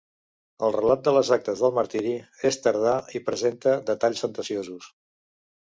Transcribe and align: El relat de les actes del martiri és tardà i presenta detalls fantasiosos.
El 0.67 0.71
relat 0.75 1.03
de 1.07 1.13
les 1.15 1.29
actes 1.37 1.61
del 1.65 1.75
martiri 1.77 2.15
és 2.51 2.59
tardà 2.65 2.95
i 3.21 3.25
presenta 3.31 3.79
detalls 3.93 4.27
fantasiosos. 4.27 4.91